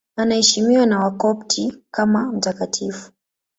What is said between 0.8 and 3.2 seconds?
na Wakopti kama mtakatifu.